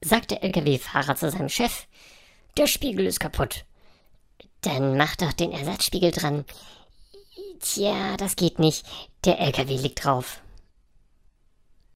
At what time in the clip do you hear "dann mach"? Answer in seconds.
4.62-5.16